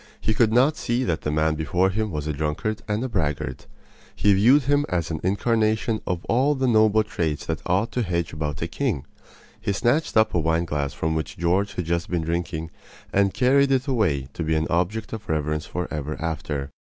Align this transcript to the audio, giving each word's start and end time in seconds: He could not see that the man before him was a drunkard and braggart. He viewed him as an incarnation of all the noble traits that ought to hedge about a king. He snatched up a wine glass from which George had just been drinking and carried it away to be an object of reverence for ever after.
He 0.19 0.33
could 0.33 0.51
not 0.51 0.77
see 0.77 1.03
that 1.03 1.21
the 1.21 1.29
man 1.29 1.53
before 1.53 1.91
him 1.91 2.09
was 2.09 2.25
a 2.25 2.33
drunkard 2.33 2.81
and 2.87 3.11
braggart. 3.11 3.67
He 4.15 4.33
viewed 4.33 4.63
him 4.63 4.83
as 4.89 5.11
an 5.11 5.19
incarnation 5.23 6.01
of 6.07 6.25
all 6.25 6.55
the 6.55 6.65
noble 6.67 7.03
traits 7.03 7.45
that 7.45 7.61
ought 7.67 7.91
to 7.91 8.01
hedge 8.01 8.33
about 8.33 8.63
a 8.63 8.67
king. 8.67 9.05
He 9.61 9.71
snatched 9.73 10.17
up 10.17 10.33
a 10.33 10.39
wine 10.39 10.65
glass 10.65 10.93
from 10.93 11.13
which 11.13 11.37
George 11.37 11.75
had 11.75 11.85
just 11.85 12.09
been 12.09 12.23
drinking 12.23 12.71
and 13.13 13.31
carried 13.31 13.71
it 13.71 13.85
away 13.85 14.27
to 14.33 14.41
be 14.41 14.55
an 14.55 14.65
object 14.71 15.13
of 15.13 15.29
reverence 15.29 15.67
for 15.67 15.87
ever 15.93 16.19
after. 16.19 16.71